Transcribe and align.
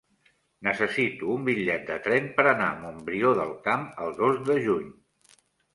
Necessito 0.67 1.29
un 1.33 1.43
bitllet 1.51 1.85
de 1.91 1.99
tren 2.07 2.31
per 2.39 2.47
anar 2.55 2.71
a 2.73 2.81
Montbrió 2.81 3.37
del 3.43 3.55
Camp 3.69 3.89
el 4.07 4.21
dos 4.25 4.45
de 4.51 4.59
juny. 4.69 4.93